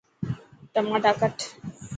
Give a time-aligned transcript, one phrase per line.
[0.73, 1.37] ٽماٽا ڪٽ.